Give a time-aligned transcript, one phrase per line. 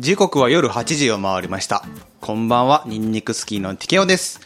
[0.00, 1.84] 時刻は夜8時を回りました。
[2.20, 4.40] こんばんは、ニンニクスキーのティケオです。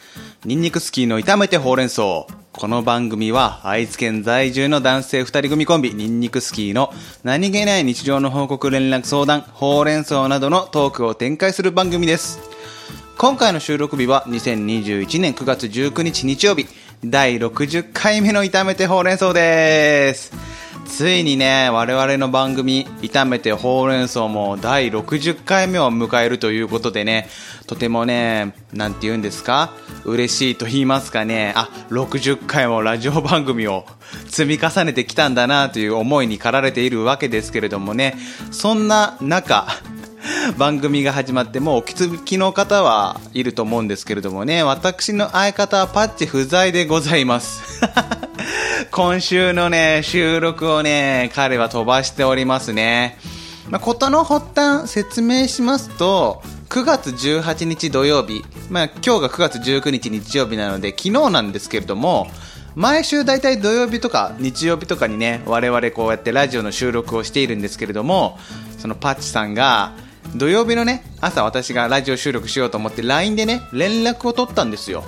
[0.47, 2.03] ニンニクスキーの炒めてほうれん草。
[2.53, 6.91] この番組は愛知県在住の男性二人組コンビ、ニンニクスキーの
[7.23, 12.41] 何気ない日常の報告連絡相談、ほうれん草などのトークを展開する番組です。
[13.19, 16.67] 今回の収録日は2021年9月19日日曜日、
[17.05, 20.33] 第60回目の炒めてほうれん草です。
[20.87, 27.29] ついにね、我々の番組、炒めてほうれん草も第60回目を迎えるということでね、
[27.67, 29.73] とてもね、なんて言うんですか？
[30.05, 33.85] 嬉しいと言いますかね、あ、60回もラジオ番組を
[34.29, 38.17] 積み重ねてきたんだなという思いに駆られているわけですけれどもね、
[38.53, 39.67] そんな中、
[40.59, 44.63] 番組が始まってもうお気づきの方はいると思うんですけれどもね。
[44.63, 47.81] 私の相方はパッチ不在でございます。
[48.91, 53.19] 今週のね収録をね彼は飛ばしておりますね、
[53.71, 62.31] まあ、事の発端説明しますと9月18日土曜日、まあ、今日が9月19日日曜日なので昨日なんですけれども
[62.75, 68.39] 毎週大体土曜日とか日曜日とかにね我々こうやってラジオの収録をしているんですけれども
[68.79, 69.93] そのパッチさんが
[70.35, 75.05] 土曜日のね朝私がラジオ収録しようと思って LINE でね連絡を取ったんですよ。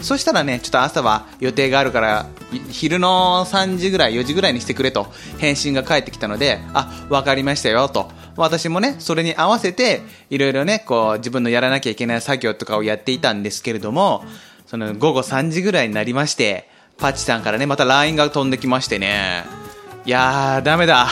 [0.00, 2.26] そしたらねちょっと朝は予定があるから
[2.70, 5.06] 昼の3時ぐらい4時ぐらいにしてくれと
[5.38, 8.10] 返信が返ってきたのであ分かりましたよと。
[8.36, 14.24] 私もねそれに合わせていろいろねこう自分のやらなきゃいけない作業とかをやっていたんですけれども
[14.66, 16.68] その午後3時ぐらいになりまして
[16.98, 19.44] パチさんからねまた LINE が飛んできましてね。
[20.04, 21.08] いやーダメだ。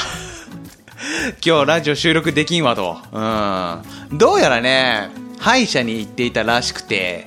[1.45, 2.98] 今日ラジオ収録できんわと。
[3.12, 4.19] うん。
[4.19, 7.27] どうやらね、歯医者に行っていたらしくて、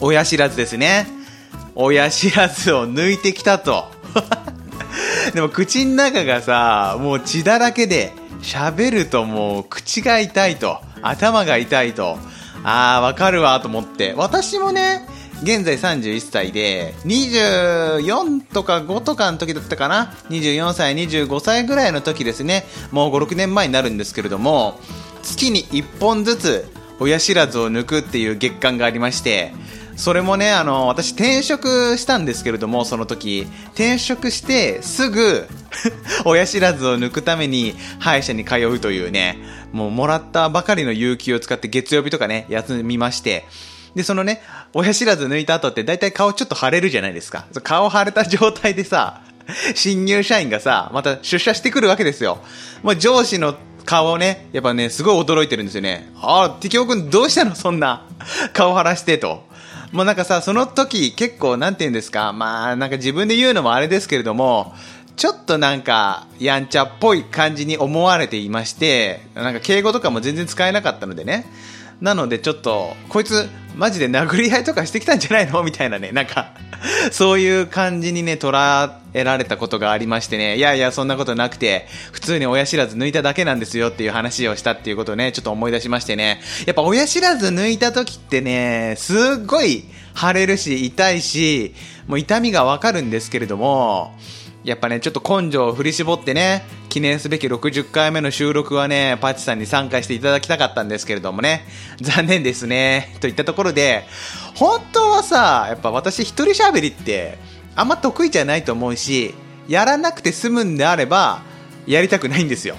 [0.00, 1.06] 親知らずですね。
[1.74, 3.86] 親知らずを抜いてきたと。
[5.34, 12.18] でも口の中がさ、もう血だらけで、喋るともう口が痛いと、頭が痛いと、
[12.64, 14.14] あーわかるわと思って。
[14.16, 15.06] 私もね、
[15.42, 22.64] 現在31歳で、24とか5とかの時だったかな ?24 歳、25歳ぐらいの時ですね。
[22.90, 24.78] もう5、6年前になるんですけれども、
[25.22, 29.54] 月に1本ずつ親知らずを抜くっていう月間がありまして、
[29.96, 35.46] それもね、あの、私転職したんですけれども、その時、転職してすぐ
[36.24, 39.38] 親知らずを抜くために歯医者に通うというね、
[39.72, 43.46] もうもらったばかりの有給を使って月曜日とかね、休みまして、
[43.94, 44.42] で、そのね、
[44.72, 47.46] 親知らず抜いた後って大体顔ちょっと腫れるじゃないですか。
[47.62, 49.22] 顔腫れた状態でさ、
[49.74, 52.38] 新入社員がさ、また出社してくるわけですよ。
[52.82, 56.12] もう上司の顔をね、やっぱね、すごい驚いてるんですよね。
[56.20, 57.54] ああ、ティキオ君どうしたの？
[57.54, 58.06] そんな
[58.52, 59.44] 顔腫らしてと。
[59.90, 64.72] もうなんかさ、その時結構なんて言うんですか、まあなんか自分で言うのもあれですけれども、
[65.16, 71.44] ちょっとなんか、やんちゃっぽい感じに思われていまして、なんか敬語とかも全然使えなかったのでね。
[72.00, 75.62] なのでちょっと、こいつ、マジで殴り合いとかしてきたんじゃないの？
[75.62, 76.52] みたいなね、なんか、
[77.12, 89.84] そういう感じにね、捉えられたことがありましてね、いやいや、そんなことなくて、普通に親知らず抜いただけなんですよっていう話をしたっていうことをね、ちょっと思い出しましてね、やっぱ親知らず抜いた時ってね、すっごい
[90.18, 91.74] 腫れるし、痛いし、
[92.06, 94.16] もう痛みがわかるんですけれども、
[94.62, 101.64] やっぱね、ちょっと根性を振り絞ってね、記念すべき60回目の収録はね、パチさんに参加していただきたかったんですけれどもね、
[102.00, 103.16] 残念ですね。
[103.20, 104.04] といったところで、
[104.54, 107.38] 本当はさ、やっぱ私一人喋りって、
[107.74, 109.34] あんま得意じゃないと思うし、
[109.66, 111.42] やらなくて済むんであれば、
[111.86, 112.76] やりたくないんですよ。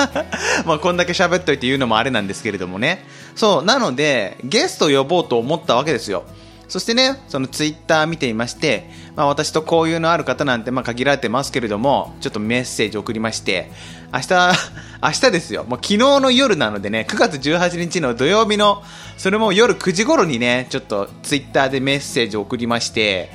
[0.66, 3.06] まあこんだけ喋っといて言うのもあれなんですけれどもね。
[3.34, 6.24] そう、なので、ゲスト呼ぼうと思ったわけですよ。
[6.68, 13.70] そしてね、そのツイッター見ていまして、まあ、私と交友のある方なんてまあ限られてますけれども、ちょっとメッセージ送りまして、
[14.12, 14.34] 明日、
[15.02, 18.82] 明日ですよ、もう昨日の夜なのでね、9月18日の土曜日の、
[19.16, 23.30] それも夜9時頃にね、ちょっとツイッターでメッセージを送りまして、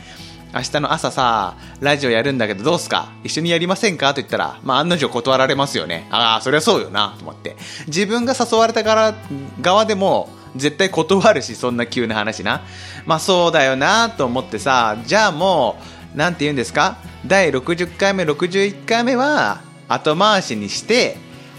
[0.53, 3.09] 明日の朝さ、ラジオやるんだけどどうすか？
[3.23, 4.13] 一緒にやりませんか？
[4.13, 6.07] と言ったら、まあ案の定断られますよね。
[6.11, 7.55] ああ、そりゃそうよな、と思って。
[7.87, 9.13] 自分が誘われたから
[9.61, 12.63] 側でも、絶対断るし、そんな急な話な。
[13.05, 15.77] まあそうだよなと思ってさ、じゃあも
[16.13, 16.97] う、なんて言うんですか？
[17.25, 21.17] 第60回目、61回目は後回しにして、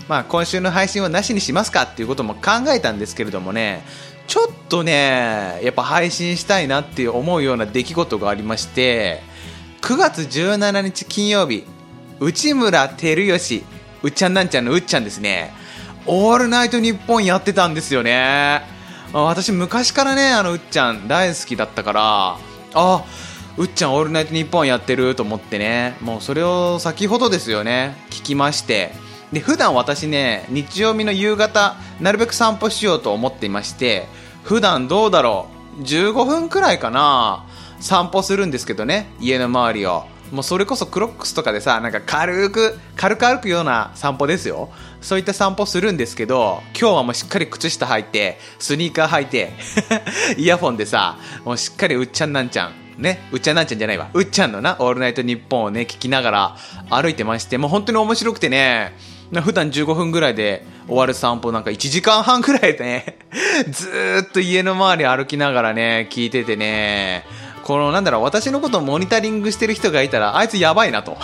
[0.09, 3.85] まあ今週の配信はなしにしますかっていうことも考えたんですけれどもね、
[4.27, 9.21] ちょっとね、やっぱ配信したいなって思うような出来事がありまして、
[9.83, 11.65] 9月17日金曜日、
[12.21, 13.65] 内村照義、
[14.03, 15.53] うっちゃんなんちゃんのうっちゃんですね、
[16.07, 18.63] オールナイトニッポンやってたんですよね。
[19.13, 22.39] 私昔からねあのうっちゃん大好きだったから
[22.75, 23.05] あ
[23.59, 25.97] うっちゃんオールナイトニッポンやってると思ってね。
[26.01, 28.93] もうそれを先ほどですよね聞きまして。
[29.31, 34.07] で普段私ね日曜日の夕方なるべく散歩しようと思っていまして
[34.43, 35.49] 普段どうだろ
[35.79, 37.47] う15分くらいかな
[37.81, 40.07] 散歩するんですけどね家の周りを。
[40.33, 44.71] もうそれこそクロックスとかでさなんか軽く軽く歩くような散歩ですよ。
[45.03, 49.53] そういった散歩するんですけど今日はもうしっかり靴下履いてスニーカー履いて
[50.39, 54.11] イヤホンでさもうしっかりうっちゃんなんちゃんね、うっちゃんなんちゃんじゃないわ。
[54.13, 56.57] うっちゃんのな、オールナイトニッポンをね、聞きながら
[56.91, 58.93] 歩いてまして、もう本当に面白くてね、
[59.41, 63.19] 普段15分ぐらいで終わる散歩なんか1時間半ぐらいでね、
[63.71, 67.25] ずーっと家の周り歩きながらね、聞いててね、
[67.63, 71.17] このなんだろう、私のことをモニタリングしてる人がいたら、あいつやばいなと。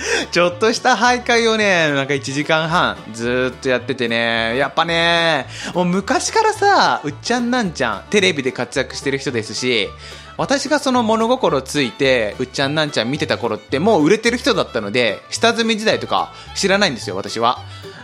[0.30, 9.88] ちょっとした徘徊をね、なんか1時間半ずっとやっててね、やっぱね、もう昔からさ、うっちゃんなんちゃん、テレビで活躍してる人ですし、
[10.36, 17.58] 私がその物心ついて、うっちゃんなんちゃん見てた頃ってもう売れてる人だったので、下積み時代とか知らないんですよ、私は。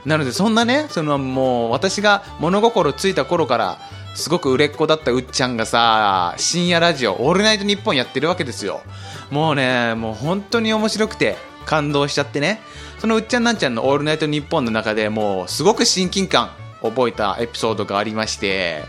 [0.04, 3.78] なのでそんなね、そのもう私が物心ついた頃から、
[4.14, 8.82] すごく売れっ子だったうっちゃんがさ、深夜ラジオ、オールナイトニッポンやってるわけですよ。
[9.31, 11.37] もうね、もう本当に面白くて、
[11.67, 12.61] 感動しちゃってね。
[12.99, 18.85] そのうっちゃんなんちゃんのオールナイトニッポンの中でもう、すごく親近感覚えたエピソードがありまして、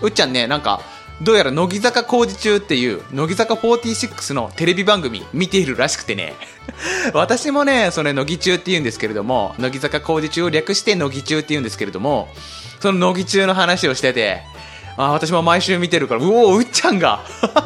[0.00, 0.80] うっちゃんね、なんか、
[1.22, 6.34] どうやら乃木坂工事中っていう乃木坂46のテレビ番組見ているらしくてね
[7.12, 12.30] 私もねそれ乃木中って言うんですけれども乃木坂工事中を略して乃木中って言うんですけれども
[12.80, 14.42] その乃木中の話をしてて
[14.96, 17.20] あ私も毎週見てるから、うおうっちゃんが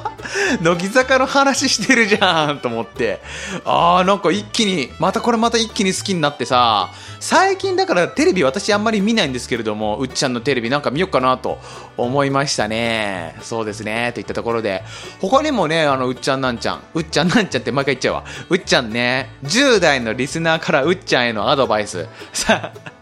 [0.60, 3.20] 乃木坂の話してるじゃんと思って、
[3.64, 6.90] あーなんか一気に、またこれまた一気に好きになってさ、
[7.20, 11.58] 最近だからテレビ私あんまり見ないんですけれども、うっちゃんのテレビなんか見よっかなと
[11.96, 13.36] 思いましたね。
[13.40, 14.82] そうですね、といったところで。
[15.20, 18.24] 他にもね、あの、うっちゃんなんちゃん、うっちゃんなんちゃんって毎回言っちゃうわ。
[18.48, 22.06] うっちゃんね、10代のリスナーからうっちゃんへのアドバイス。
[22.32, 22.93] さあ、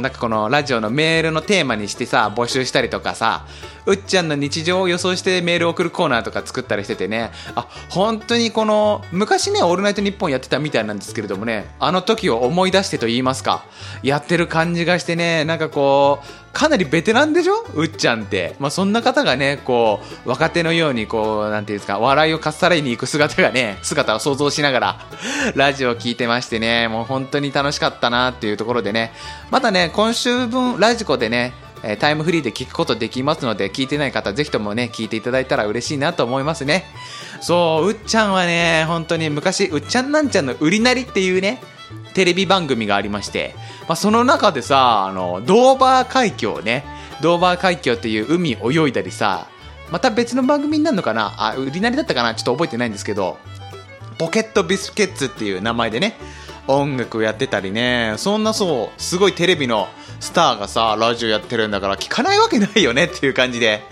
[0.00, 3.46] なんかこのラジオのメールのテーマにしてさ募集したりとかさ
[3.86, 7.30] うっちゃんの日常を予想してメール送るコーナーとか作ったりしててね。
[7.54, 13.64] あ本当にこの昔ね「オールナイトニッポン」やってたみたいなんですけれどもねあの時を思い出してと言いますか
[14.02, 17.66] やってる感じがしてねなんかこうかなりベテランでしょ？
[17.74, 18.56] うっちゃんって。
[18.58, 25.00] まあ、そんな方がね、こう、若手のように、こう、なんていうんですか、笑いをかっさらいに行く姿がね、姿を想像しながら、
[25.54, 29.12] ラジオを聞いてましてね、もう本当に楽しかったなっていうところでね、
[29.50, 36.86] またね、今週分、ラジコでね、えタイムフリーで聞くことできますので、聞いてない方、ぜひともね、聞いていただいたら嬉しいなと思いますね。
[37.42, 41.60] そう、うっちゃんはね、本当に昔、うっちゃんなんちゃんの売りなりっていうね、
[42.14, 43.54] テレビ番組がありまして、
[43.88, 46.84] まあ、その中でさ、あの、ドーバー海峡ね、
[47.20, 49.46] ドーバー海峡っていう海泳いだりさ、
[49.90, 51.34] また別の番組になるのかな？
[51.38, 52.34] あ、売りなりだったかな？
[52.34, 53.38] ちょっと覚えてないんですけど、
[54.18, 56.16] ポケットビスケッツっていう名前でね、
[56.66, 59.88] 音楽をやってたりね、そんなそう、すごいテレビの
[60.18, 63.04] スターがさ、ラジオやってるんだから聞かないわけないよね？
[63.04, 63.82] っていう感じで。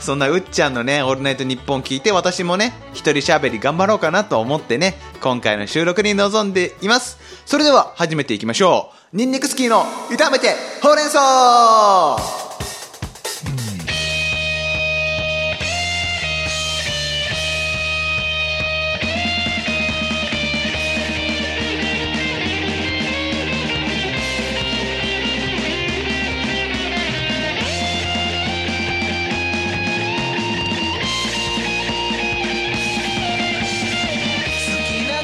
[0.00, 7.18] そんなうっちゃんのね、オールナイトニッポン聞いて私もね、一人喋り頑張ろうかなと思ってね、今回の収録に臨んでいます。
[7.46, 9.01] それでは始めていきましょう。
[9.14, 11.18] ニンニクスキーの炒めてほうれん草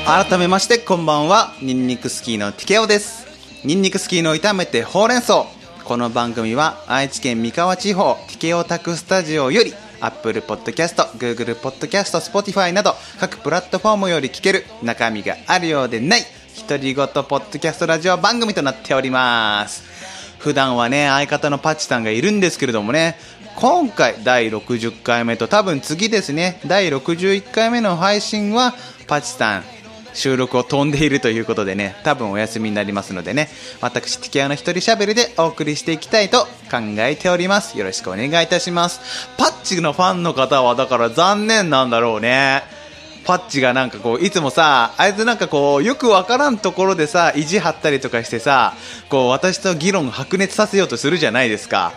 [0.05, 1.55] 改めましてこんばんは。
[1.63, 3.18] ニンニクスキーのティケオです。
[3.69, 5.45] ニンニクスキーの炒めてほうれん草。
[5.85, 16.23] この番組は愛知県三河地方ティケオタクスタジオより Apple Podcast、Google Podcast、Spotify など各プラットフォームより聞ける中身があるようでない
[16.67, 19.85] 独り言ポッドキャストラジオ番組となっております。
[20.39, 23.17] 普段はね相方のパッチさんがいるんですけれどもね
[23.57, 28.73] 今回第60回目と多分次ですね第61回目の配信は
[29.07, 29.65] パチさん
[30.19, 33.49] 収録を飛んでいるということでね、多分お休みになりますのでね、
[33.81, 37.79] 私、ティキアの一人喋りでお送りしていきたいと考えております。
[37.79, 39.01] よろしくお願いいたします。
[39.37, 42.63] パッチのファンの方はだから残念なんだろうね。
[43.29, 48.75] パッチがなんかこう、いつもさ、あいつなんかこう、よくわからんところでさ、意地張ったりとかしてさ、
[49.11, 51.93] こう、私と議論白熱させようとするじゃないですか。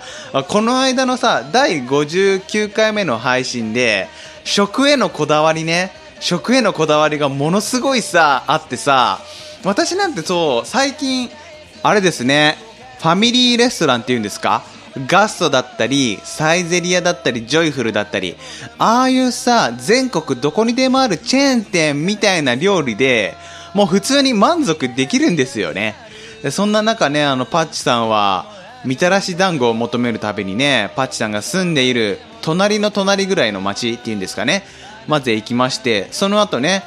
[0.49, 4.09] この間のさ、第59回目の配信で、
[4.43, 9.19] 食へのこだわりね、食へのこだわりがものすごいさ、あってさ、
[9.65, 11.29] 私なんてそう、最近、
[11.81, 12.57] あれですね、
[12.99, 14.63] ファミリーレストランっていうんですか？
[15.07, 18.35] ガストだったり、サイゼリアだったり、ジョイフルだったり、
[18.77, 23.35] ああいうさ、全国どこにでもあるチェーン店みたいな料理で、
[23.73, 25.95] もう普通に満足できるんですよね。
[26.51, 28.45] そんな中ね、あの、パッチさんは、
[28.85, 34.63] みたらし団子を求めるたびにね、パッチさんが住んでいる隣の隣ぐらいの町っていうんですかね、
[35.11, 36.83] まず行きまして、その後ね、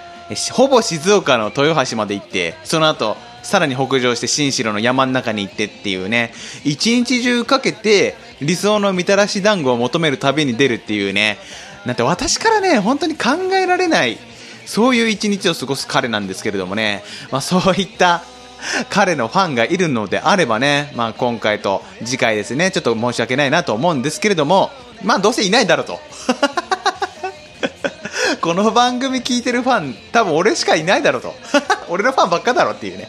[0.53, 6.33] ほぼ静岡の豊橋まで行って、その後、さらに北上して新城の山の中に行ってっていうね、
[6.65, 11.37] 一日中かけて理想のみたらし団子を求める旅に出るっていうね、
[11.85, 14.19] なんて私からね、本当に考えられない、
[14.65, 18.23] そういう一日を過ごす彼なんですけれどもね、まあそういった
[18.89, 24.71] 彼のファンがいるのであればね、まあ今回と次回ですね、ちょっと申し訳ないなと思うんですけれども、
[25.03, 26.01] まあどうせいないだろうと。
[28.45, 31.35] この番組聞いてるファン、多分俺しかいないだろうと。
[31.89, 33.09] 俺のファンばっかだろっていうね。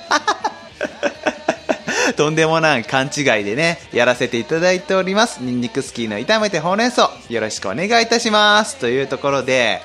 [2.16, 5.40] とんでもない勘違いでね、やらせていただいております。
[5.42, 8.78] ニンニクスキーの炒めてほうれん草、よろしくお願いいたします。
[8.78, 9.82] というところで、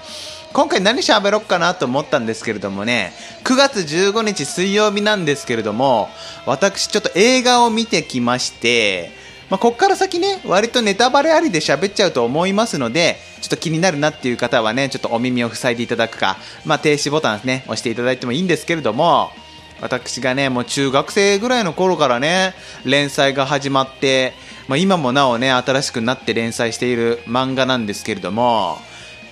[0.53, 6.11] 今回何喋ろっかなと思ったんですけれどもね、9月15日水曜日なんですけれども、
[6.47, 9.19] 私ちょっと映画を見てきまして、
[9.51, 19.33] まあ、こっから先ね、割とネタバレありで喋っちゃうと思いますので、ちょっと気になるなっていう方はね、ちょっとお耳を塞いでいただくか、まあ、停止ボタンね、押していただいてもいいんですけれども、
[19.81, 22.55] 私がね、もう中学生ぐらいの頃からね、
[22.85, 24.35] 連載が始まって、
[24.69, 28.79] まあ、今もなおね、新しくなって連載している漫画なんですけれども、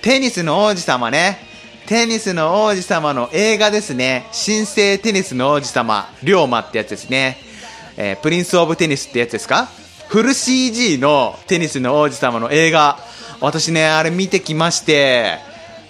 [0.01, 1.39] テニスの王子様ね、
[1.85, 7.37] テニスの王子様の映画ですね、新生テニスの王子様、龍馬ってやつですね、
[7.95, 9.69] えー、プリンスオブテニスってやつですか？
[10.09, 12.97] フル CG のテニスの王子様の映画、
[13.41, 15.37] 私ね、あれ見てきまして、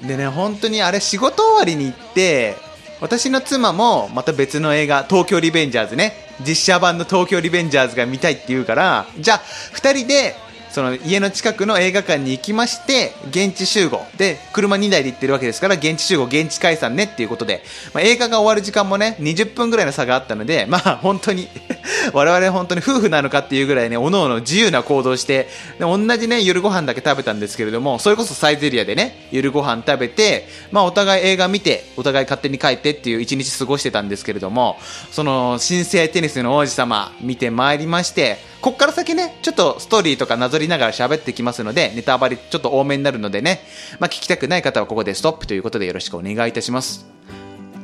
[0.05, 2.57] でね、本当にあれ仕事終わりに行って、
[2.99, 6.11] 私の妻もまた別の映画、東京リベンジャーズね、
[6.45, 9.41] 実写版の東京リベンジャーズが見たいって言うから、じゃあ、
[9.75, 10.35] 2人で
[10.79, 14.05] その家の近くの映画館に行きまして現地集合。
[14.17, 21.49] で車2台で行ってるわけですから現地集合現地解散ねっていうことで、まあ、映画が終わる時間もね20分ぐらいの差があったので まあ本当に
[22.13, 34.77] 我々本当に夫婦なのかっていうぐらいねおのおの自由な行動してで同じね夜ご飯だけ食べたんですけれどもそれこそサイゼリアでね夜ご飯食べてまあお互い映画見てお互い勝手に帰ってっていう一日過ごしてたんですけれども
[35.11, 43.61] その新生テニスの王子様見てまいりましてこっから先ね、ちょっとストーリーとかなぞりながら喋ってきますので、ネタバレちょっと多めになるのでね、
[43.99, 47.05] まあ、聞きたくない方はここでストップということでよろしくお願いいたします。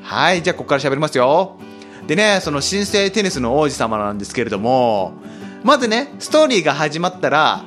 [0.02, 1.58] はい、じゃあここから喋りますよ。
[2.08, 5.14] でね、その新生テニスの王子様なんですけれども、
[5.64, 7.64] まずね、ストーリーが始まったら、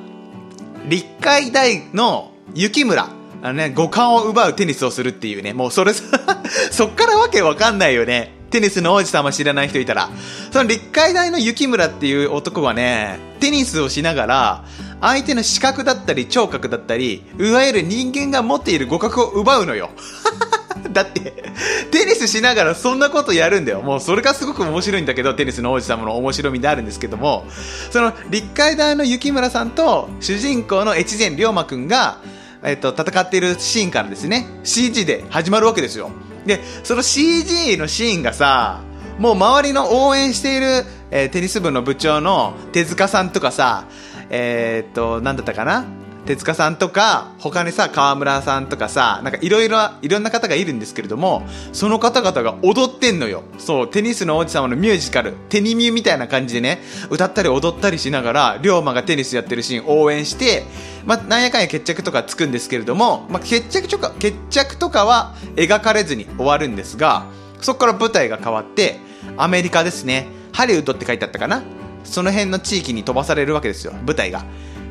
[0.87, 3.09] 立海大の雪村、
[3.41, 5.93] あのね、五冠を奪うテニスをするっていうね、もうそれ
[6.71, 8.38] そっからわけわかんないよね。
[8.49, 10.09] テニスの王子様知らない人いたら。
[10.51, 14.63] その立海大の雪村っていう男はね、テニスをしながら、
[15.01, 19.89] 相手の視覚だったり聴覚だったり、いわゆる人間が持っている互角を奪うのよ。
[20.91, 21.43] だって、
[21.91, 23.81] テニスしながらそんなことやるんだよ。
[23.81, 27.45] もうそれがすごく面白いんだけど、テニスの王子様の面白みであるんですけども、
[27.91, 32.17] その立海大の雪村さんと主人公の越前龍馬くんが、
[32.63, 36.11] えっと、戦っているシーンからですね、CG で始まるわけですよ。
[36.45, 38.81] で、その CG のシーンがさ、
[39.17, 43.85] もう周りの応援している、えー、テニス部の部長の手塚さんとかさ、
[44.29, 45.98] えー、っと、なんだったかな？
[46.29, 51.41] 手塚さんとか、他にさ、河村さんとかさ、なんかいろいろ、いろんな方がいるんですけれども、
[51.73, 53.41] その方々が踊ってんのよ。
[53.57, 60.65] そう、テニスの王子様のミュージカル、テニミュみたいな感じでね、歌ったり踊ったりしながら、龍馬がテニスやってるシーン応援して、
[61.03, 67.25] まあ、なんやかんや決着とかつくんですけれども、まあ、決着とか、決着とかは描かれずに終わるんですが、
[67.59, 68.99] そこから舞台が変わって、
[69.35, 70.27] アメリカですね。
[70.51, 71.63] ハリウッドって書いてあったかな
[72.03, 74.45] その辺の地域に飛ばされるわけですよ、舞台が。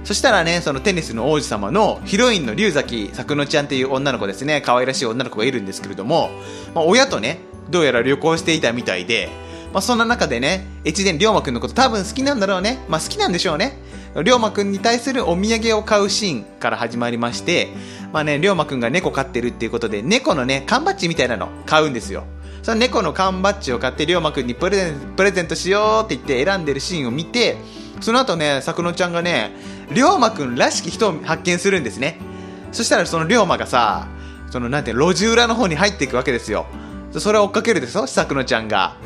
[0.08, 6.30] そしたらね、そのテニスの王子様のヒロインの龍崎作乃ちゃんっていう女の子ですね、可愛らしい女の子がいるんですけれども、
[6.74, 9.28] まあ、親とね、どうやら旅行していたみたいで、
[9.74, 12.78] まあ、そんな中でね、越前龍馬くんのこと多分好きなんだろうね。
[12.88, 13.76] まあ、好きなんでしょうね。
[14.24, 17.68] 龍馬くんに対するお土産を買うシーンから始まりまして、
[18.10, 22.24] まあね、龍馬くんが猫飼ってるっていうことで、猫のね、缶バッジみたいなの買うんですよ。
[22.62, 24.90] その猫の缶バッジを買って龍馬くんにプレ
[25.32, 27.58] ゼントしようって言って選んでるシーンを見て、
[28.00, 29.52] その後ね、作野ちゃんがね、
[29.92, 32.18] 龍馬くんらしき人を発見するんですね。
[32.72, 34.08] そしたらその龍馬がさ、
[34.50, 36.66] そのなんて路地裏の方に入っていくわけですよ。
[37.18, 38.06] それを追っかけるでしょ？
[38.06, 38.96] 作野ちゃんが。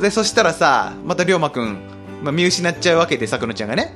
[0.00, 1.78] で、そしたらさ、また龍馬くん、
[2.22, 3.94] まあ、見失っちゃうわけで、作野ちゃんがね。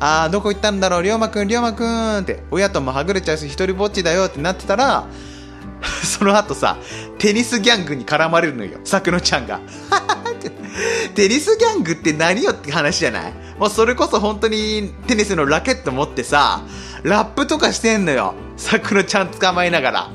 [0.00, 5.06] あー、どこ行ったんだろう、龍馬くん、龍馬くんって、親ともはぐれちゃうし、一人ぼっちだよってなってたら、
[6.02, 6.76] その後さ、
[7.18, 9.60] テニスギャングに絡まれるのよ、作野ちゃんが。
[11.14, 13.32] テニスギャングって何よって話じゃない？
[13.58, 16.62] もうそれこそ本当にテニスのラケット持ってさ、
[17.02, 18.34] ラップとかしてんのよ。
[18.56, 20.10] 桜ちゃん捕まえながら。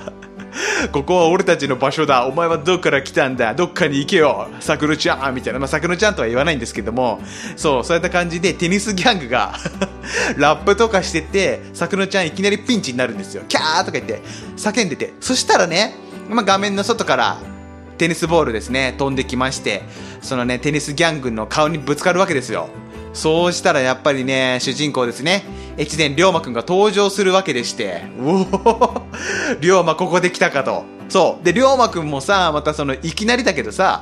[0.91, 2.25] ここは俺たちの場所だ。
[2.25, 3.53] お前はどっから来たんだ？
[3.55, 4.49] どっかに行けよ。
[4.59, 5.59] サクノちゃんみたいな。
[5.59, 7.21] まあ、サクノちゃんとは言わないんですけども、
[7.55, 9.55] そう、そういった感じでテニスギャングが
[10.35, 13.43] ラップとかしてて、サクノちゃんいきなりピンチになるんですよ。
[13.47, 14.21] キャーとか言って
[14.57, 15.13] 叫んでて。
[15.21, 15.95] そしたらね、
[16.29, 17.37] まあ、画面の外から
[18.01, 19.83] テニスボールですね、飛んできまして、
[20.23, 22.67] そのね、テニスギャングの顔にぶつかるわけですよ。
[23.13, 25.43] そうしたらやっぱりね、主人公ですね、
[25.77, 29.01] 越前龍馬くんが登場するわけでして、おお
[29.59, 30.83] 龍馬ここで来たかと。
[31.09, 31.45] そう。
[31.45, 34.01] で、龍馬くんもさ、またその、いきなりだけどさ、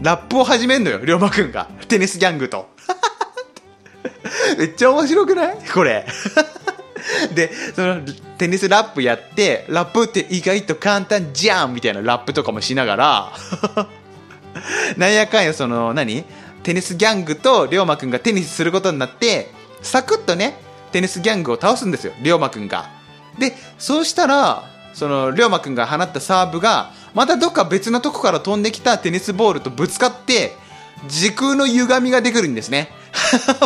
[0.00, 1.68] ラップを始めんのよ、龍馬くんが。
[1.88, 2.70] テニスギャングと。
[4.56, 5.58] めっちゃ面白くない？
[5.74, 6.06] これ。
[7.34, 8.00] で、その、
[8.38, 13.32] テニスラップやって、ラップって意外と簡単じゃんみたいなラップとかもしながら、
[14.96, 16.24] なんやかんやその、何？
[16.62, 19.50] テニスギャングと龍馬くんがテニスすることになって、
[19.82, 20.56] サクッとね、
[20.92, 22.88] テニスギャングを倒すんですよ、龍馬くんが。
[23.38, 30.54] で、そうしたら、その、龍馬くんが放ったサーブが、またどっか別のとこから飛んできたテニスボールとぶつかって、
[31.08, 32.90] 時空の歪みが出てくるんですね。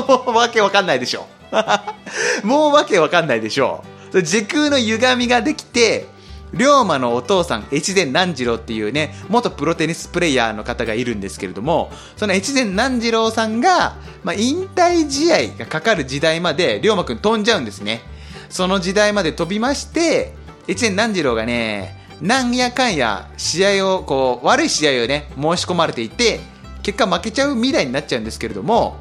[0.09, 1.27] も うわけわかんないでしょ。
[2.45, 4.23] もうわけわかんないでしょう。
[4.23, 6.07] 時空の歪みができて、
[6.53, 18.03] 龍馬のお父さん、越前南次郎っていうね、元プロテニスプレイヤーの方がいるんですけれども、その越前南次郎さんが、まあ、引退試合がかかる時代まで、龍馬くん飛んじゃうんですね。
[18.49, 20.35] その時代まで飛びまして、
[20.69, 26.41] 越前南次郎がね、なんやかんや試合を、こう、悪い試合をね、申し込まれていて、
[26.83, 28.97] 結果負けちゃう未来になっちゃうんですけれども、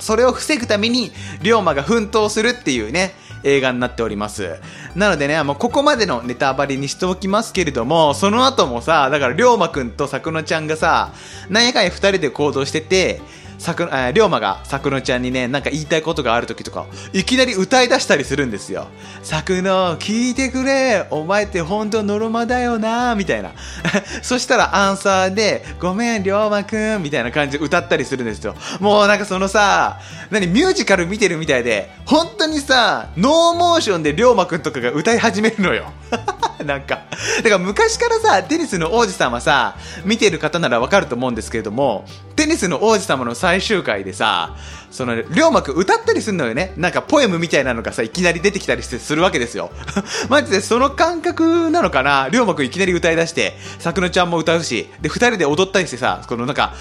[0.00, 4.56] それを防ぐために、龍馬が奮闘するっていうね、映画になっております。
[4.94, 11.12] なのでね、もうここまでのネタバレにしておきますけれども、その後もさ、だから龍馬くんとさくのちゃんがさ、
[11.48, 13.20] なんやかんや二人で行動してて、
[13.60, 18.88] さく、え龍馬がさくのちゃんにね、なんか言いたいことがある時とか、いきなり歌い出したりするんですよ。
[19.22, 23.52] さくの、聞いてくれお前って本当ノロマだよなみたいな。
[24.22, 28.54] そしたらアンサーで、ごめん、龍馬くんみたいな感じで歌ったりするんですよ。
[28.80, 30.00] もうなんかそのさ、
[30.30, 35.92] 何、ミュージカル見てるみたいで、本当にさ、ノーモーションで龍馬くんとかが歌い始めるのよ。
[36.64, 37.02] なんか。
[37.38, 42.04] だから昔からさ、テニスの王子様さ、見てる方ならわかると思うんですけれども、
[42.36, 44.54] テニスの王子様の最終回でさ、
[44.90, 46.72] その、龍馬くん歌ったりするのよね。
[46.76, 49.70] なんかポエムみたいなのがさ、いきなり出てきたりしてするわけですよ。
[50.28, 56.74] マジでその感覚なのかな龍馬くんいきなり歌い出して、さくのちゃんも歌うし、で、二人で踊ったりしてさ、このなんか、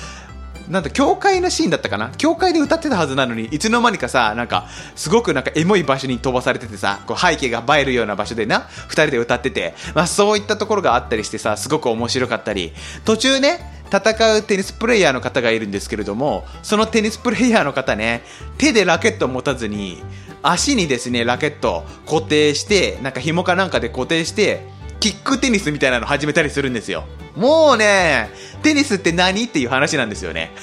[0.69, 2.11] なんだ、教会のシーンだったかな？
[2.17, 12.71] 教会で歌ってたはずなのに、いつの間にかさ、なんか、すごくなんかエモい場所に飛ばされててさ、こう背景が映えるような場所でな、二人で歌ってて、まあそういったところがあったりしてさ、すごく面白かったり、
[13.03, 13.59] 途中ね、
[13.91, 18.21] 戦うテニスプレイヤーの方がいるんですけれども、そのテニスプレイヤーの方ね、
[18.59, 20.03] 手でラケットを持たずに、
[20.43, 24.61] 足にですね、ラケット固定して、なんか紐かなんかで固定して、
[24.99, 27.05] キックテニスみたいなの始めたりするんですよ。
[27.39, 28.29] もうね、
[28.61, 30.51] テニスって何っていう話なんですよね。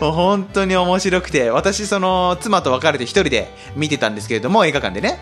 [0.00, 5.18] もう本当に面白くて、私、その、妻と別れて一人で見てたんですけれども、映画館でね。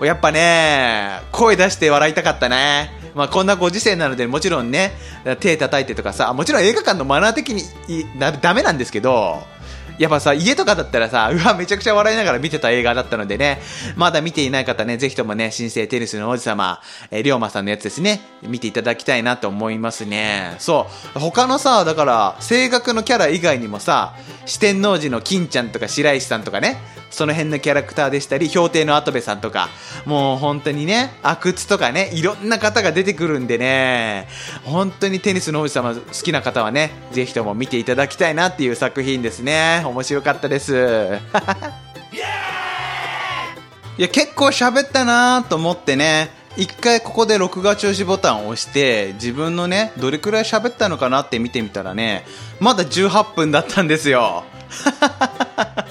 [0.00, 2.90] やっぱね、声出して笑いたかったね。
[3.14, 4.92] まあこんなご時世なのでもちろんね、
[5.40, 7.62] 手叩いてとかさ、もちろん映画館のマナー的に
[8.18, 9.42] ダメなんですけど、
[9.98, 13.60] やっぱさ、家とかだったらさ、 うわ、めちゃくちゃ笑いながら見てた映画だったのでね、
[13.96, 16.80] まだ見ていない方ね、ぜひともね、新生テニスの王子様、
[17.10, 20.54] えー、龍馬さんのやつですね、見ていただきたいなと思いますね。
[20.58, 21.18] そう。
[21.18, 26.78] 他のさ、だから、性格のキャラ以外にもさ、四天王寺の金ちゃんとか白石さんとかね、
[27.10, 29.68] その辺のキャラクターでしたり、氷亭の跡部さんとか、
[30.04, 34.28] もう本当にね、阿久津とかね、いろんな方が出てくるんでね、
[34.64, 39.82] 本当にテニスの王子様好きな方はね、ぜひとも見ていただきたいなっていう作品ですね。
[39.84, 41.18] 面白かったです。
[43.98, 52.24] いや、結構喋ったなと思ってね、一回ここで録画調子ボタンを押して自分のねどれくらい喋ったのかなって見てみたらね
[52.60, 54.44] まだ18分だったんですよ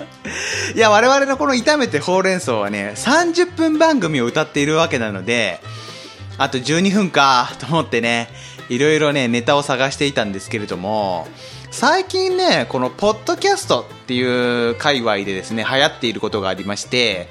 [0.76, 5.62] いや、我々のこの炒めてほうれん草はね、30分番組を歌っているわけなので、
[6.38, 8.28] あと12分かと思ってね、
[8.68, 11.30] いろいろね、ネタを探していたんですけれども、
[11.72, 17.30] 最近ね、このポッドキャストっていう界隈でですね、流行っていることがありまして、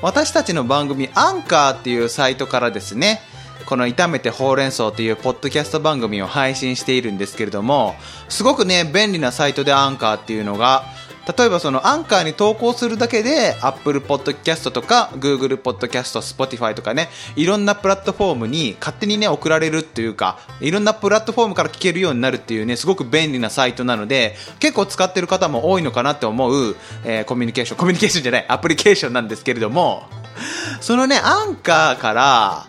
[0.00, 3.22] 私たちの番組アンカーっていうサイトからですね、
[3.66, 7.96] この炒めてほうれん草というポッドキャスト番組を配信しているんですけれども、
[8.28, 10.84] すごくね、便利なサイトでアンカーっていうのが、
[11.26, 30.04] 例えばそのアンカーに投稿するだけで Apple Podcast とか Google Podcast、Spotify とかね、いろんなプラットフォームに勝手にね、送られるっていうか、いろんなプラットフォームから聞けるようになるっていうね、すごく便利なサイトなので、結構使ってる方も多いのかなって思う、えー、コミュニケーション、コミュニケーションじゃない、アプリケーションなんですけれども、
[30.80, 32.66] そのね、アンカーから、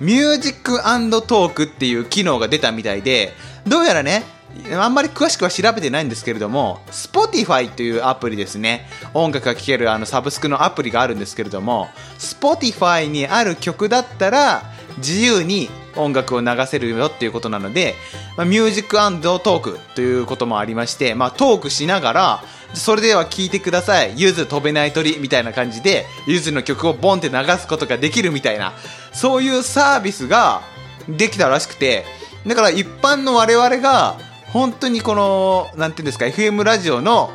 [0.00, 0.78] Music
[1.26, 3.34] Talk っていう機能が出たみたいで、
[3.66, 4.24] どうやらね、
[4.72, 8.88] あんまり詳しくは調べてないんですけれども、Spotify というアプリですね。
[9.14, 14.62] 音楽が聴けるあのサブスクのアプリがあるんですけれども、Spotify にある曲だったら、
[14.98, 17.94] 自由に音楽を流せるよっていうことなので、
[18.36, 24.12] まあ、 Music Talk ということもありまして、まあ、トークしながら、それでは聴いてください。
[24.16, 28.72] ゆず飛べない鳥みたいな感じで、ゆずの曲をボンって流すことができるみたいな、
[29.12, 30.62] そういうサービスが
[31.08, 32.04] できたらしくて、
[32.46, 34.18] だから一般の我々が、
[34.52, 37.30] 本当にこの、なんていうんですか、FM ラジオの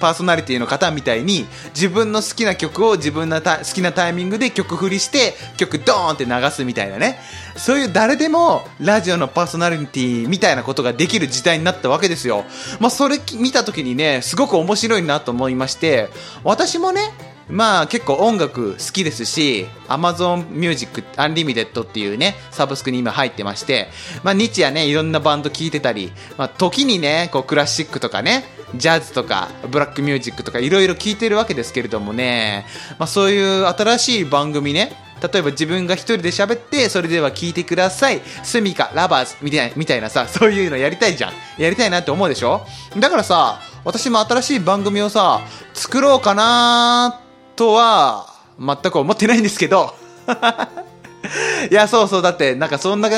[0.00, 7.20] パーソナリティの方みたいに自分の好きな曲を自分の好きなタイミングで曲振りして曲ドーンって流すみたいなね。
[7.56, 12.44] そういう誰でもラジオのパーソナリティみたいなことができる時代になったわけですよ。
[12.80, 16.08] まあそれ見た時にねすごく面白いなと思いまして
[16.42, 17.02] 私もね
[17.50, 23.88] まあ結構音楽好きですし Amazon Music Unlimited っていうねサブスクに今入ってまして
[24.22, 28.44] まあ日夜ねいろんなバンド聴いてたりまあ時にねこうクラシックとかね
[28.76, 32.66] ジャズとかブラックミュージックとかいろいろ聴いてるわけですけれどもね
[32.98, 38.22] まあそういう新しい番組ね例えば自分が一人で喋ってそれでは聞いてください。
[38.42, 41.32] スミカラバーズみたいなみたいなさそういうのやりたいじゃん。
[41.58, 42.64] やりたいなって思うでしょ？
[42.98, 45.42] だからさ私も新しい番組をさ
[45.74, 47.29] 作ろうかなーって
[47.60, 48.26] とは
[48.58, 49.94] 全く思ってないんですけど。
[51.70, 53.10] いやそうそうだってなんかそんな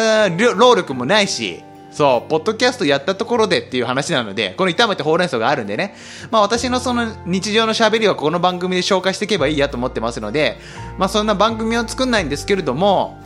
[0.56, 1.62] 労力もないし。
[1.92, 5.94] そう、ポッドキャストやったところでっていう話なので、この炒めてほうれん草があるんでね、
[6.30, 10.58] まあ私のその日常の喋りはこの番組で紹介していけばいいやと思ってますので、
[10.96, 13.18] まあそんな番組を作んないんですけれども、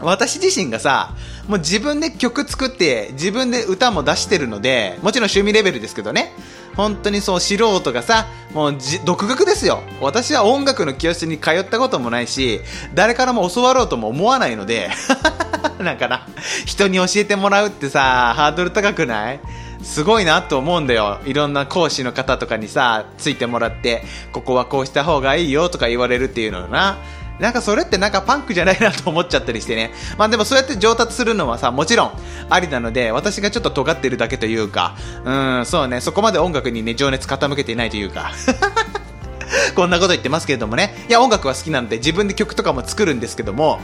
[0.00, 1.14] 私自身がさ、
[1.46, 6.32] もう自分で曲作って、自分で歌も出してるので、もちろん趣味レベルですけどね、
[6.76, 9.82] 本当にそう素人がさ、もう独学ですよ。
[10.00, 12.60] 私は音楽の教室に通ったこともないし、
[12.94, 14.90] 誰からも教わろうとも思わないので、
[15.78, 16.26] なんかな、
[16.66, 19.40] 人に教えてもらうってさ、ハードル高くない？
[19.82, 21.18] すごいなと思うんだよ。
[21.24, 26.98] いろんな講師の方とかにさ、ついてもらって、ここはこうした方がいいよとか言われるっていうのな。
[27.38, 29.92] なんかそれってなんかパンクじゃないなと思っちゃったりしてね。
[30.18, 32.12] まあでもそうやって上達するのはさ、もちろん
[32.48, 38.32] ありなので、私がちょっと尖ってるだけというか、うん、そうね、そこまで音楽にね、情熱傾けていないというか。
[39.74, 41.04] こんなこと言ってますけれどもね。
[41.08, 43.80] いや、音楽は好きなので自分で曲とかも作るんですけども、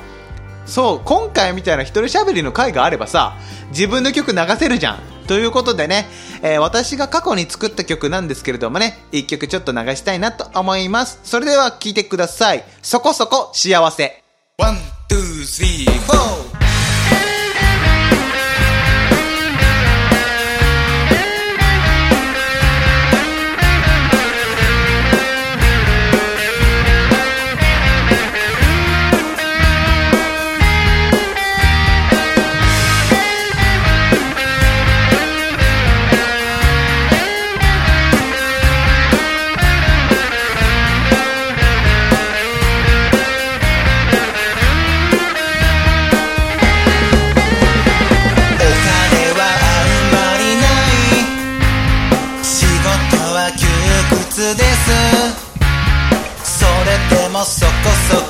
[0.68, 3.36] そう、今回みたいな一人喋りの回があればさ、
[3.70, 4.98] 自分の曲流せるじゃん。
[5.26, 6.06] ということでね、
[6.42, 11.20] えー私が過去に作った曲なんですけれどもね、一曲ちょっと流したいなと思います。
[11.24, 12.64] それでは聴いてください。
[12.82, 14.22] そこそこ幸せ。
[14.58, 14.76] One,
[15.08, 16.47] two, three, four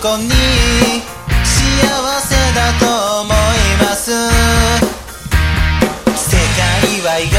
[0.08, 0.24] こに
[1.44, 1.84] 幸
[2.22, 3.30] せだと思い
[3.84, 4.08] ます。
[4.10, 4.16] 世
[6.56, 6.64] 界
[7.02, 7.36] は意外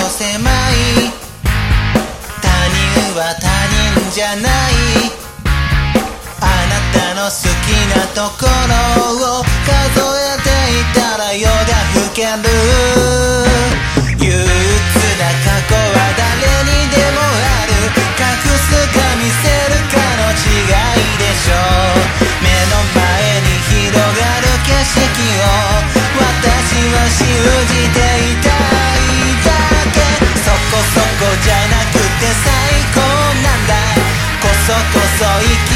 [0.00, 0.32] と狭い。
[2.40, 3.48] 他人は他
[3.98, 4.40] 人じゃない。
[6.40, 7.32] あなたの好
[7.66, 8.72] きなところ
[9.40, 9.50] を数
[10.14, 10.46] えて
[10.78, 11.58] いたら夜が
[11.92, 12.28] 更ける。
[27.22, 27.30] 信
[27.68, 29.06] じていたい
[29.46, 29.50] だ
[29.94, 30.02] け。
[30.42, 32.50] そこそこじゃなくて最
[32.94, 33.72] 高なんだ。
[34.42, 35.71] こそこそ生き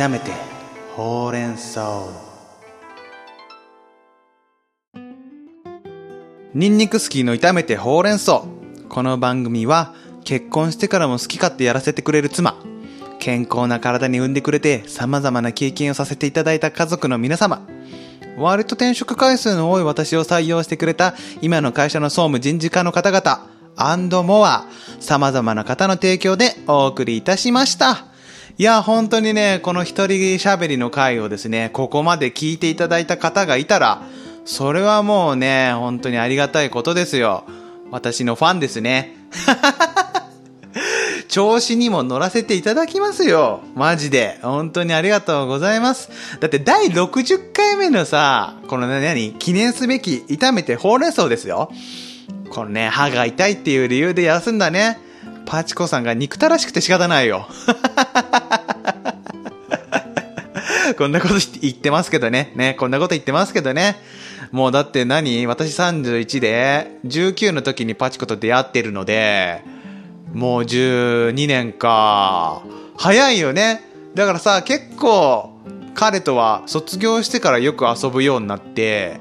[0.00, 0.30] 炒めて
[0.96, 2.06] ほうれん草
[6.54, 8.44] ニンニクスキーの炒めてほうれん草。
[8.88, 12.56] この番組は結婚してからも好き勝手やらせてくれる妻。
[13.18, 17.66] 健康な体に産んでくれて様々な経験をさせていただいた家族の皆様。
[18.38, 23.46] 割と転職回数の多い私を採用してくれた今の会社の総務人事課の方々。
[23.76, 24.64] アンドモア。
[24.98, 28.09] 様々な方の提供でお送りいたしました。
[28.58, 34.02] いや、本当にね、この一人喋りの回をですね、ここまで聞いていただいた方がいたら、
[34.44, 37.44] それはもうね、本当にありがたいことですよ。
[37.90, 39.16] 私のファンですね。
[41.28, 43.60] 調子にも乗らせていただきますよ。
[43.76, 44.40] マジで。
[44.42, 46.10] 本当にありがとうございます。
[46.40, 51.70] だって第60回目のさ、このね、何記念すべき炒めてほうれん草ですよ。
[52.50, 54.98] このね、歯が痛いっていう理由で休んだね。
[55.50, 57.48] パチコさんが憎たらしくて仕方ないよ。
[60.96, 62.52] こんなこと言ってますけどね。
[62.54, 63.96] ね、こんなこと言ってますけどね。
[64.52, 65.48] もうだって何？
[65.48, 69.64] 私31で、19の時にパチコと出会ってるので、
[70.32, 72.62] もう12年か。
[72.96, 73.82] 早いよね。
[74.14, 75.50] だからさ、結構、
[75.94, 79.18] 彼とは卒業してからよく遊ぶようになって、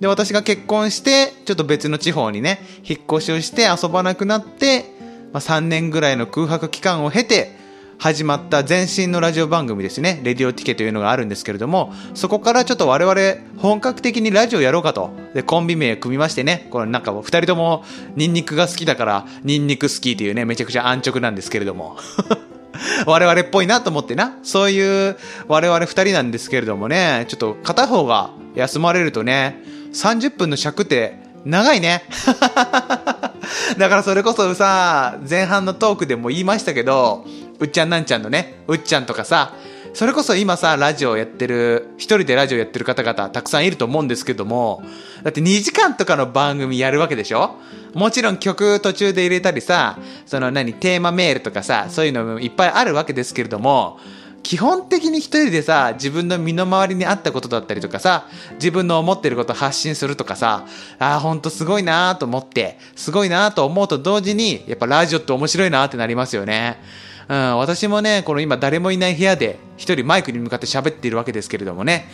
[0.00, 5.01] で、私が結婚して、ちょっと別の地方にね、引っ越しをして遊ばなくなって、
[5.32, 7.62] まあ、3年ぐらいの空白期間を経て、
[8.02, 15.10] 始まった前身のラジオ番組ですね、レディオティケというのがあるんですけれども、そこからちょっと我々本格的にラジオやろうかと。
[15.34, 17.84] で、コンビ名組みましてね、これなんか二人とも
[18.16, 21.96] ニンニクが好きだから、ニンニク好きっていうね、めちゃくちゃ安直なんですけれども。
[23.06, 24.36] 我々っぽいなと思ってな。
[24.42, 25.16] そういう
[25.46, 32.02] 我々二人なんですけれどもね、ちょっと片方が休まれるとね、30分の尺って長いね。
[33.78, 37.24] だからそれこそさ、前半のトークでも言いましたけど、
[37.58, 39.54] うっちゃんなんちゃんのね、うっちゃんとかさ、
[39.94, 44.82] それこそ今さ、ラジオやってる、一人でラジオやってる方々たくさんいると思うんですけども、
[45.22, 47.56] だって2時間とかの番組やるわけでしょ？
[47.92, 53.98] もちろん曲途中で入れたりさ、その何、テーマメールとかさ、そういうのもいっぱいあるわけですけれども、
[54.42, 60.66] 基本的に一人でさ、自分の身の回りにあったことだったりとかさ、自分の思ってること発信するとかさ、
[60.98, 66.78] ああ、ほんとすごいなーと思って、すごいなーと思うと同時に、やっぱラジオって面白いなーってなりますよね。
[67.28, 72.08] うん、私もね、この今誰もいない部屋で一人マイクに向かって喋っているわけですけれどもね、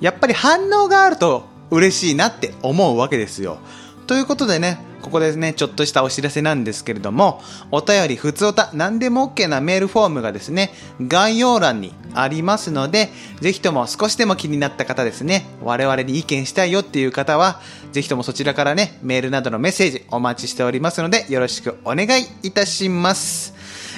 [0.00, 3.58] やっぱり反応があると嬉しいなって思うわけですよ。
[4.06, 17.60] ということでね、ここでね、ちょっとしたお知らせなんですけれども、お便り、ふつおた、何でも OK なメールフォームがですね、概要欄にありますので、ぜひとも少しでも気になった方ですね、我々に意見したいよっていう方は、
[17.92, 23.54] ぜひともそちらからね、メールなどのメッセージお待ちしておりますので、よろしくお願いいたします。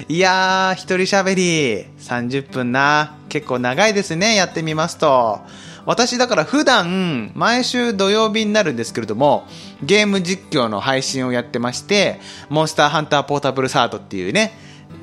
[0.08, 3.14] いやー、一人喋り、30分な。
[3.28, 5.40] 結構長いですね、やってみますと。
[5.86, 9.46] 私だから普段、毎週土曜日になるんですけれども、
[9.82, 14.58] ゲーム実況の配信をやってまして、モンスターハンターポータブルサードっていうね、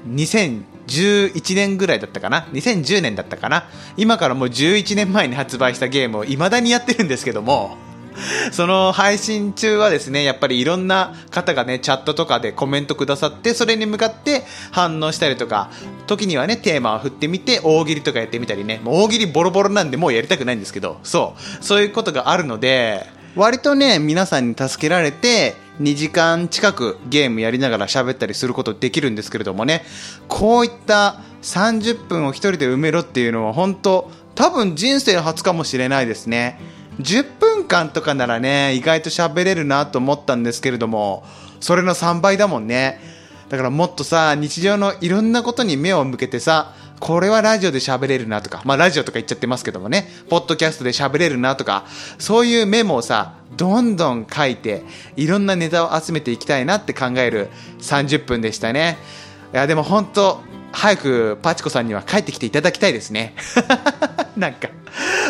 [0.10, 3.66] 2011年ぐらいだったかな ?2010 年だったかな？
[3.98, 7.78] 今からもう11年前に発売したゲームを未だにやってるんですけども、
[8.52, 15.72] その配信中はですね、やっぱりいろんな方がね、チャットとかでコメントくださって、それに向かって反応したりとか、
[16.06, 29.84] 時にはね、テーマを振ってみて、大喜利とかやってみたりね、もう大喜利ボロボロなんでもうやりたくないんですけど、そう、そういうことがあるので、割とね、皆さんに助けられて、2時間近くゲームやりながら喋ったりすることできるんですけれどもね、
[30.28, 36.60] こういった30分を一人で埋めろっていうのは本当、多分人生初かもしれないですね。
[37.00, 41.24] 10分間とかならね、意外と喋れるなと思ったんですけれども、
[41.60, 43.00] それの3倍だもんね。
[43.50, 51.84] だからもっとさ、日常のいろんなことに目を向けてさ、これはラジオで喋れるなとか、まあラジオとか言っちゃってますけどもね、ポッドキャストで喋れるなとか、
[52.18, 54.84] そういうメモをさ、どんどん書いて、
[55.18, 58.98] いろんなネタを集めていきたいなって考える30分でしたね。
[59.54, 60.40] いや、でも本当
[60.72, 63.36] 早くパチコさんには帰ってきていただきたいですね。
[64.38, 64.70] なんか、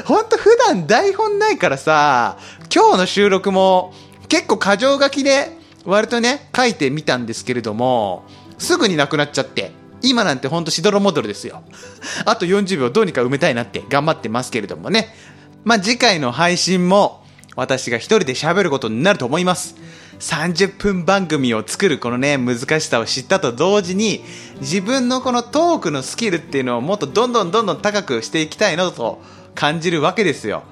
[0.05, 2.37] ほんと普段台本ないからさ、
[2.71, 3.95] 今日の収録も
[4.29, 8.25] 結構過剰書きで割とね、書いてみたんですけれども、
[8.59, 9.71] すぐになくなっちゃって、
[10.03, 11.63] 今なんてほんとしどろもどろですよ。
[12.25, 15.15] あと40秒どうにか埋めたいなって頑張ってますけれどもね。
[15.63, 17.23] まあ、次回の配信も
[17.55, 19.75] 私が一人で喋ることになると思います。
[20.19, 24.23] 30分番組を作るこのね、難しさを知ったと同時に、
[24.59, 29.21] 自分のこのトークのスキルっていうのをもっとどんどんどんどん高くしていきたいなと
[29.55, 30.63] 感じるわけですよ。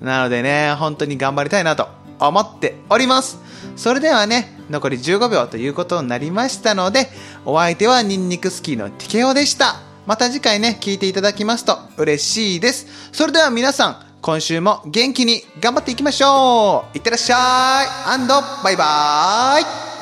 [0.00, 3.38] なのでね、本当に頑張りたいなと思っております。
[3.76, 7.08] それではね、残り15秒ということになりましたので、
[7.44, 9.76] お相手はニンニクスキーのティケオでした。
[10.06, 12.86] また次回ね、聞いていただきますと嬉しいです。
[13.12, 19.97] それでは皆さん、今週も元気に頑張っていきましょういってらっしゃいバイバーイ